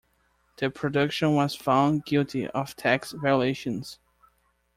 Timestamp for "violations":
3.11-3.99